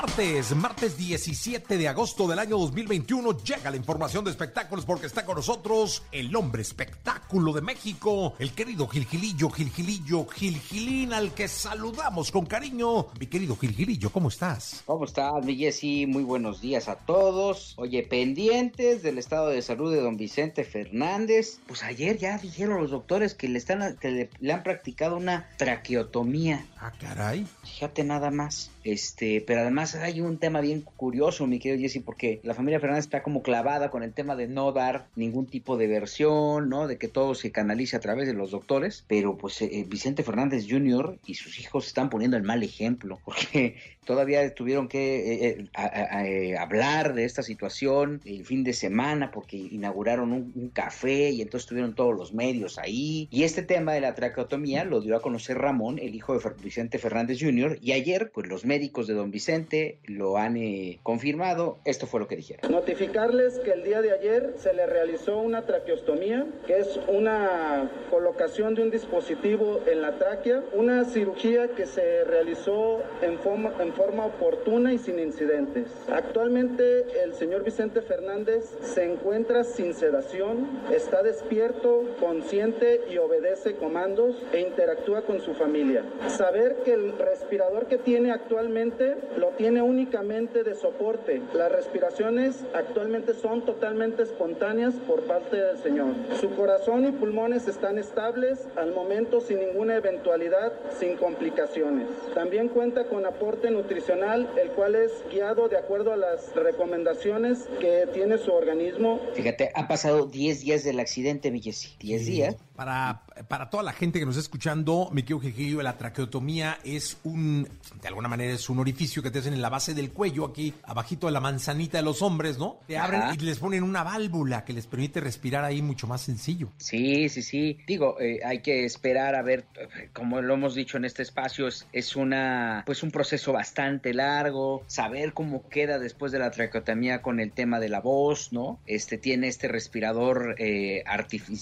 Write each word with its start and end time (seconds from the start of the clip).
Martes, 0.00 0.54
martes 0.54 0.96
17 0.96 1.76
de 1.76 1.88
agosto 1.88 2.28
del 2.28 2.38
año 2.38 2.56
2021 2.56 3.36
llega 3.42 3.68
la 3.68 3.76
información 3.76 4.24
de 4.24 4.30
espectáculos 4.30 4.84
porque 4.84 5.06
está 5.06 5.24
con 5.24 5.34
nosotros 5.34 6.04
el 6.12 6.34
hombre 6.36 6.62
espectáculo 6.62 7.52
de 7.52 7.62
México, 7.62 8.34
el 8.38 8.52
querido 8.52 8.86
Gilgilillo, 8.86 9.50
Gilgilillo, 9.50 10.24
Gilgilín, 10.28 11.12
al 11.12 11.34
que 11.34 11.48
saludamos 11.48 12.30
con 12.30 12.46
cariño. 12.46 13.08
Mi 13.18 13.26
querido 13.26 13.56
Gilgilillo, 13.56 14.10
¿cómo 14.10 14.28
estás? 14.28 14.84
¿Cómo 14.86 15.04
estás, 15.04 15.44
mi 15.44 15.56
Jessy? 15.56 16.06
Muy 16.06 16.22
buenos 16.22 16.60
días 16.60 16.88
a 16.88 16.94
todos. 16.94 17.74
Oye, 17.76 18.04
pendientes 18.04 19.02
del 19.02 19.18
estado 19.18 19.48
de 19.48 19.62
salud 19.62 19.92
de 19.92 20.00
don 20.00 20.16
Vicente 20.16 20.62
Fernández. 20.62 21.58
Pues 21.66 21.82
ayer 21.82 22.18
ya 22.18 22.38
dijeron 22.38 22.80
los 22.80 22.92
doctores 22.92 23.34
que 23.34 23.48
le 23.48 23.58
están 23.58 23.96
que 23.96 24.12
le, 24.12 24.30
le 24.38 24.52
han 24.52 24.62
practicado 24.62 25.16
una 25.16 25.48
traqueotomía. 25.56 26.64
Ah, 26.78 26.92
caray. 27.00 27.48
Fíjate 27.64 28.04
nada 28.04 28.30
más. 28.30 28.70
Este, 28.84 29.44
pero 29.46 29.60
además 29.60 29.87
hay 29.94 30.20
un 30.20 30.38
tema 30.38 30.60
bien 30.60 30.82
curioso, 30.96 31.46
mi 31.46 31.58
querido 31.58 31.80
Jesse, 31.80 32.02
porque 32.04 32.40
la 32.42 32.54
familia 32.54 32.80
Fernández 32.80 33.04
está 33.04 33.22
como 33.22 33.42
clavada 33.42 33.90
con 33.90 34.02
el 34.02 34.12
tema 34.12 34.36
de 34.36 34.48
no 34.48 34.72
dar 34.72 35.06
ningún 35.16 35.46
tipo 35.46 35.76
de 35.76 35.86
versión, 35.86 36.68
¿no? 36.68 36.86
De 36.86 36.98
que 36.98 37.08
todo 37.08 37.34
se 37.34 37.52
canalice 37.52 37.96
a 37.96 38.00
través 38.00 38.26
de 38.26 38.34
los 38.34 38.50
doctores, 38.50 39.04
pero 39.08 39.36
pues 39.36 39.60
eh, 39.62 39.84
Vicente 39.88 40.22
Fernández 40.22 40.66
Jr. 40.68 41.18
y 41.26 41.34
sus 41.34 41.58
hijos 41.58 41.86
están 41.86 42.10
poniendo 42.10 42.36
el 42.36 42.42
mal 42.42 42.62
ejemplo, 42.62 43.18
porque 43.24 43.76
todavía 44.04 44.54
tuvieron 44.54 44.88
que 44.88 45.16
eh, 45.16 45.48
eh, 45.48 45.66
a, 45.74 45.84
a, 45.84 46.58
a, 46.58 46.62
hablar 46.62 47.14
de 47.14 47.24
esta 47.24 47.42
situación 47.42 48.20
el 48.24 48.44
fin 48.46 48.64
de 48.64 48.72
semana 48.72 49.30
porque 49.30 49.56
inauguraron 49.56 50.32
un, 50.32 50.52
un, 50.54 50.68
café 50.70 51.30
y 51.30 51.42
entonces 51.42 51.68
tuvieron 51.68 51.94
todos 51.94 52.14
los 52.16 52.32
medios 52.32 52.78
ahí. 52.78 53.28
Y 53.30 53.42
este 53.42 53.62
tema 53.62 53.92
de 53.92 54.00
la 54.00 54.14
traqueotomía 54.14 54.84
lo 54.84 55.00
dio 55.00 55.16
a 55.16 55.20
conocer 55.20 55.58
Ramón, 55.58 55.98
el 55.98 56.14
hijo 56.14 56.38
de 56.38 56.50
Vicente 56.62 56.98
Fernández 56.98 57.38
Jr. 57.40 57.78
Y 57.82 57.92
ayer, 57.92 58.30
pues 58.32 58.48
los 58.48 58.64
médicos 58.64 59.06
de 59.06 59.14
don 59.14 59.30
Vicente 59.30 59.77
lo 60.06 60.36
han 60.36 60.56
eh, 60.56 60.98
confirmado. 61.02 61.78
Esto 61.84 62.06
fue 62.06 62.20
lo 62.20 62.28
que 62.28 62.36
dijeron. 62.36 62.70
Notificarles 62.70 63.58
que 63.60 63.72
el 63.72 63.84
día 63.84 64.00
de 64.02 64.12
ayer 64.12 64.54
se 64.56 64.72
le 64.72 64.86
realizó 64.86 65.38
una 65.38 65.62
traqueostomía, 65.62 66.46
que 66.66 66.78
es 66.78 66.98
una 67.08 67.90
colocación 68.10 68.74
de 68.74 68.82
un 68.82 68.90
dispositivo 68.90 69.80
en 69.86 70.02
la 70.02 70.18
tráquea, 70.18 70.62
una 70.74 71.04
cirugía 71.04 71.68
que 71.68 71.86
se 71.86 72.24
realizó 72.24 73.00
en 73.22 73.38
forma, 73.38 73.72
en 73.80 73.92
forma 73.92 74.26
oportuna 74.26 74.92
y 74.92 74.98
sin 74.98 75.18
incidentes. 75.18 75.86
Actualmente 76.12 77.22
el 77.22 77.34
señor 77.34 77.64
Vicente 77.64 78.02
Fernández 78.02 78.64
se 78.80 79.04
encuentra 79.04 79.64
sin 79.64 79.94
sedación, 79.94 80.68
está 80.92 81.22
despierto, 81.22 82.04
consciente 82.20 83.02
y 83.10 83.18
obedece 83.18 83.74
comandos 83.76 84.36
e 84.52 84.60
interactúa 84.60 85.22
con 85.22 85.40
su 85.40 85.54
familia. 85.54 86.04
Saber 86.28 86.76
que 86.84 86.92
el 86.92 87.18
respirador 87.18 87.86
que 87.86 87.98
tiene 87.98 88.32
actualmente 88.32 89.16
lo 89.36 89.48
tiene 89.50 89.67
únicamente 89.76 90.64
de 90.64 90.74
soporte. 90.74 91.42
Las 91.54 91.70
respiraciones 91.70 92.64
actualmente 92.74 93.34
son 93.34 93.64
totalmente 93.64 94.22
espontáneas 94.22 94.94
por 95.06 95.22
parte 95.24 95.56
del 95.56 95.78
señor. 95.78 96.14
Su 96.40 96.50
corazón 96.56 97.06
y 97.06 97.12
pulmones 97.12 97.68
están 97.68 97.98
estables 97.98 98.66
al 98.76 98.92
momento 98.94 99.40
sin 99.40 99.60
ninguna 99.60 99.96
eventualidad, 99.96 100.72
sin 100.98 101.16
complicaciones. 101.16 102.06
También 102.34 102.68
cuenta 102.68 103.04
con 103.04 103.26
aporte 103.26 103.70
nutricional, 103.70 104.48
el 104.60 104.70
cual 104.70 104.94
es 104.94 105.12
guiado 105.30 105.68
de 105.68 105.76
acuerdo 105.76 106.12
a 106.12 106.16
las 106.16 106.54
recomendaciones 106.54 107.68
que 107.80 108.08
tiene 108.12 108.38
su 108.38 108.52
organismo. 108.52 109.20
Fíjate, 109.34 109.70
ha 109.74 109.86
pasado 109.86 110.26
10 110.26 110.60
días 110.60 110.84
del 110.84 111.00
accidente, 111.00 111.50
mi 111.50 111.60
Jessy. 111.60 111.96
10 112.00 112.24
sí. 112.24 112.30
días. 112.32 112.56
Para, 112.74 113.22
para 113.46 113.70
toda 113.70 113.82
la 113.82 113.92
gente 113.92 114.18
que 114.18 114.26
nos 114.26 114.36
está 114.36 114.46
escuchando, 114.46 115.10
mi 115.12 115.22
querido 115.22 115.40
Gigillo, 115.40 115.82
la 115.82 115.96
traqueotomía 115.96 116.78
es 116.84 117.18
un, 117.24 117.68
de 118.00 118.08
alguna 118.08 118.28
manera 118.28 118.52
es 118.52 118.68
un 118.68 118.78
orificio 118.78 119.22
que 119.22 119.30
te 119.30 119.38
hacen 119.38 119.54
en 119.54 119.62
la 119.62 119.68
base 119.68 119.94
del 119.94 120.10
cuello, 120.10 120.46
aquí 120.46 120.74
abajito 120.84 121.26
de 121.26 121.32
la 121.32 121.40
manzanita 121.40 121.98
de 121.98 122.04
los 122.04 122.22
hombres, 122.22 122.58
¿no? 122.58 122.80
Te 122.86 122.98
abren 122.98 123.22
Ajá. 123.22 123.34
y 123.34 123.38
les 123.38 123.58
ponen 123.58 123.82
una 123.82 124.02
válvula 124.02 124.64
que 124.64 124.72
les 124.72 124.86
permite 124.86 125.20
respirar 125.20 125.64
ahí 125.64 125.82
mucho 125.82 126.06
más 126.06 126.22
sencillo. 126.22 126.70
Sí, 126.78 127.28
sí, 127.28 127.42
sí. 127.42 127.78
Digo, 127.86 128.20
eh, 128.20 128.40
hay 128.44 128.60
que 128.60 128.84
esperar 128.84 129.34
a 129.34 129.42
ver, 129.42 129.66
como 130.12 130.40
lo 130.40 130.54
hemos 130.54 130.74
dicho 130.74 130.96
en 130.96 131.04
este 131.04 131.22
espacio, 131.22 131.68
es, 131.68 131.86
es 131.92 132.16
una, 132.16 132.82
pues 132.86 133.02
un 133.02 133.10
proceso 133.10 133.52
bastante 133.52 134.14
largo, 134.14 134.82
saber 134.86 135.32
cómo 135.32 135.68
queda 135.68 135.98
después 135.98 136.32
de 136.32 136.38
la 136.38 136.50
traqueotomía 136.50 137.22
con 137.22 137.40
el 137.40 137.52
tema 137.52 137.80
de 137.80 137.88
la 137.88 138.00
voz, 138.00 138.52
¿no? 138.52 138.80
Este 138.86 139.18
tiene 139.18 139.48
este 139.48 139.68
respirador 139.68 140.56
eh, 140.58 141.04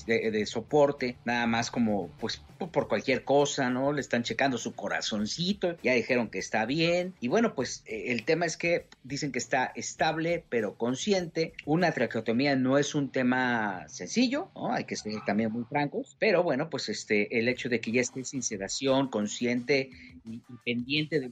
de, 0.06 0.30
de 0.30 0.46
soporte, 0.46 1.16
nada 1.24 1.46
más 1.46 1.65
como, 1.70 2.08
pues, 2.20 2.42
por 2.58 2.88
cualquier 2.88 3.24
cosa, 3.24 3.70
¿no? 3.70 3.92
Le 3.92 4.00
están 4.00 4.22
checando 4.22 4.58
su 4.58 4.74
corazoncito, 4.74 5.76
ya 5.82 5.92
dijeron 5.92 6.28
que 6.28 6.38
está 6.38 6.64
bien. 6.66 7.14
Y 7.20 7.28
bueno, 7.28 7.54
pues 7.54 7.82
eh, 7.86 8.12
el 8.12 8.24
tema 8.24 8.46
es 8.46 8.56
que 8.56 8.86
dicen 9.04 9.32
que 9.32 9.38
está 9.38 9.72
estable, 9.74 10.44
pero 10.48 10.76
consciente. 10.76 11.52
Una 11.64 11.92
traqueotomía 11.92 12.56
no 12.56 12.78
es 12.78 12.94
un 12.94 13.10
tema 13.10 13.88
sencillo, 13.88 14.50
¿no? 14.54 14.72
Hay 14.72 14.84
que 14.84 14.96
ser 14.96 15.12
también 15.26 15.52
muy 15.52 15.64
francos. 15.64 16.16
Pero 16.18 16.42
bueno, 16.42 16.70
pues 16.70 16.88
este, 16.88 17.38
el 17.38 17.48
hecho 17.48 17.68
de 17.68 17.80
que 17.80 17.92
ya 17.92 18.00
esté 18.00 18.24
sin 18.24 18.42
sedación, 18.42 19.08
consciente 19.08 19.90
y, 20.24 20.42
pendiente 20.64 21.20
de 21.20 21.30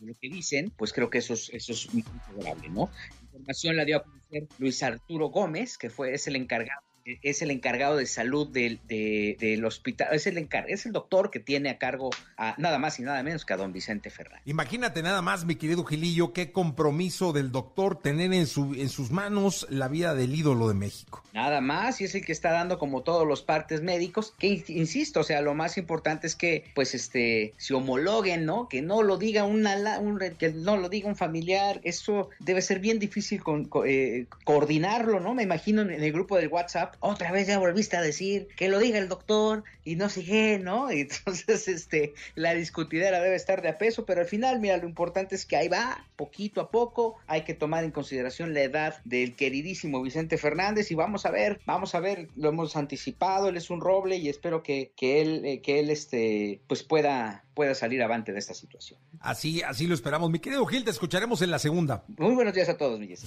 lo 0.00 0.14
que 0.20 0.28
dicen, 0.28 0.72
pues 0.76 0.92
creo 0.92 1.10
que 1.10 1.18
eso 1.18 1.34
es, 1.34 1.50
eso 1.52 1.72
es 1.72 1.92
muy 1.94 2.02
favorable, 2.02 2.68
¿no? 2.68 2.90
La 3.20 3.38
información 3.38 3.76
la 3.76 3.84
dio 3.84 3.98
a 3.98 4.02
conocer 4.02 4.48
Luis 4.58 4.82
Arturo 4.82 5.28
Gómez, 5.28 5.78
que 5.78 5.90
fue, 5.90 6.12
es 6.12 6.26
el 6.26 6.36
encargado 6.36 6.82
es 7.04 7.42
el 7.42 7.50
encargado 7.50 7.96
de 7.96 8.06
salud 8.06 8.48
del, 8.48 8.80
de, 8.86 9.36
del 9.38 9.64
hospital, 9.64 10.08
es 10.12 10.26
el, 10.26 10.38
encar 10.38 10.70
es 10.70 10.86
el 10.86 10.92
doctor 10.92 11.30
que 11.30 11.40
tiene 11.40 11.70
a 11.70 11.78
cargo 11.78 12.10
a 12.36 12.54
nada 12.58 12.78
más 12.78 12.98
y 12.98 13.02
nada 13.02 13.22
menos 13.22 13.44
que 13.44 13.52
a 13.52 13.56
don 13.56 13.72
Vicente 13.72 14.10
Fernández. 14.10 14.42
Imagínate 14.46 15.02
nada 15.02 15.22
más, 15.22 15.44
mi 15.44 15.56
querido 15.56 15.84
Gilillo, 15.84 16.32
qué 16.32 16.52
compromiso 16.52 17.32
del 17.32 17.52
doctor 17.52 18.00
tener 18.00 18.32
en, 18.32 18.46
su, 18.46 18.74
en 18.74 18.88
sus 18.88 19.10
manos 19.10 19.66
la 19.70 19.88
vida 19.88 20.14
del 20.14 20.34
ídolo 20.34 20.68
de 20.68 20.74
México. 20.74 21.22
Nada 21.32 21.60
más, 21.60 22.00
y 22.00 22.04
es 22.04 22.14
el 22.14 22.24
que 22.24 22.32
está 22.32 22.52
dando 22.52 22.78
como 22.78 23.02
todos 23.02 23.26
los 23.26 23.42
partes 23.42 23.82
médicos, 23.82 24.34
que 24.38 24.64
insisto, 24.68 25.20
o 25.20 25.24
sea, 25.24 25.40
lo 25.40 25.54
más 25.54 25.78
importante 25.78 26.26
es 26.26 26.36
que 26.36 26.64
pues 26.74 26.94
este 26.94 27.54
se 27.56 27.74
homologuen, 27.74 28.44
¿no? 28.44 28.68
Que 28.68 28.82
no 28.82 29.02
lo 29.02 29.16
diga 29.16 29.44
una, 29.44 29.98
un, 29.98 30.18
que 30.38 30.52
no 30.52 30.76
lo 30.76 30.88
diga 30.88 31.08
un 31.08 31.16
familiar, 31.16 31.80
eso 31.84 32.30
debe 32.38 32.62
ser 32.62 32.80
bien 32.80 32.98
difícil 32.98 33.42
con, 33.42 33.68
eh, 33.86 34.26
coordinarlo, 34.44 35.20
¿no? 35.20 35.34
Me 35.34 35.42
imagino 35.42 35.82
en 35.82 35.90
el 35.90 36.12
grupo 36.12 36.36
del 36.36 36.48
WhatsApp 36.48 36.91
otra 37.00 37.32
vez 37.32 37.46
ya 37.46 37.58
volviste 37.58 37.96
a 37.96 38.02
decir 38.02 38.48
que 38.56 38.68
lo 38.68 38.78
diga 38.78 38.98
el 38.98 39.08
doctor 39.08 39.64
y 39.84 39.96
no 39.96 40.08
sé 40.08 40.24
qué, 40.24 40.58
¿no? 40.58 40.92
Y 40.92 41.00
entonces, 41.10 41.68
este, 41.68 42.14
la 42.34 42.54
discutidera 42.54 43.20
debe 43.20 43.36
estar 43.36 43.62
de 43.62 43.68
a 43.68 43.78
peso, 43.78 44.04
pero 44.04 44.20
al 44.20 44.26
final, 44.26 44.60
mira, 44.60 44.76
lo 44.76 44.88
importante 44.88 45.34
es 45.34 45.46
que 45.46 45.56
ahí 45.56 45.68
va, 45.68 46.06
poquito 46.16 46.60
a 46.60 46.70
poco, 46.70 47.16
hay 47.26 47.42
que 47.42 47.54
tomar 47.54 47.84
en 47.84 47.90
consideración 47.90 48.54
la 48.54 48.62
edad 48.62 49.00
del 49.04 49.34
queridísimo 49.34 50.02
Vicente 50.02 50.38
Fernández 50.38 50.90
y 50.90 50.94
vamos 50.94 51.26
a 51.26 51.30
ver, 51.30 51.60
vamos 51.66 51.94
a 51.94 52.00
ver, 52.00 52.28
lo 52.36 52.50
hemos 52.50 52.76
anticipado, 52.76 53.48
él 53.48 53.56
es 53.56 53.70
un 53.70 53.80
roble 53.80 54.16
y 54.16 54.28
espero 54.28 54.62
que, 54.62 54.92
que 54.96 55.20
él, 55.20 55.44
eh, 55.44 55.60
que 55.60 55.80
él, 55.80 55.90
este, 55.90 56.60
pues 56.66 56.82
pueda, 56.82 57.44
pueda 57.54 57.74
salir 57.74 58.02
avante 58.02 58.32
de 58.32 58.38
esta 58.38 58.54
situación. 58.54 58.98
Así, 59.20 59.62
así 59.62 59.86
lo 59.86 59.94
esperamos. 59.94 60.30
Mi 60.30 60.38
querido 60.38 60.64
Gil, 60.66 60.84
te 60.84 60.90
escucharemos 60.90 61.42
en 61.42 61.50
la 61.50 61.58
segunda. 61.58 62.04
Muy 62.18 62.34
buenos 62.34 62.54
días 62.54 62.68
a 62.68 62.76
todos, 62.76 62.98
mi 62.98 63.08
Jessy. 63.08 63.26